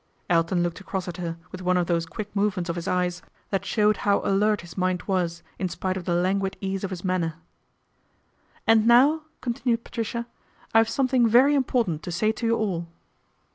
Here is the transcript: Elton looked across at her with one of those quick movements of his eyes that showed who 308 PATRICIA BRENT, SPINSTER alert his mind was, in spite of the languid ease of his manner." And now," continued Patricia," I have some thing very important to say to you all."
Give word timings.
Elton 0.31 0.63
looked 0.63 0.79
across 0.79 1.07
at 1.07 1.17
her 1.17 1.37
with 1.51 1.61
one 1.61 1.77
of 1.77 1.85
those 1.85 2.07
quick 2.07 2.35
movements 2.35 2.71
of 2.71 2.75
his 2.75 2.87
eyes 2.87 3.21
that 3.51 3.63
showed 3.63 3.97
who 3.97 4.03
308 4.05 4.07
PATRICIA 4.07 4.25
BRENT, 4.25 4.31
SPINSTER 4.31 4.35
alert 4.35 4.61
his 4.61 4.77
mind 4.79 5.03
was, 5.03 5.43
in 5.59 5.69
spite 5.69 5.95
of 5.95 6.05
the 6.05 6.15
languid 6.15 6.57
ease 6.59 6.83
of 6.83 6.89
his 6.89 7.03
manner." 7.03 7.35
And 8.65 8.87
now," 8.87 9.21
continued 9.41 9.83
Patricia," 9.83 10.25
I 10.73 10.79
have 10.79 10.89
some 10.89 11.07
thing 11.07 11.27
very 11.29 11.53
important 11.53 12.01
to 12.01 12.11
say 12.11 12.31
to 12.31 12.47
you 12.47 12.57
all." 12.57 12.87